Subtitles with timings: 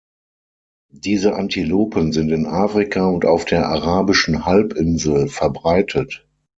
[0.95, 6.27] Diese Antilopen sind in Afrika und auf der arabischen Halbinsel verbreitet.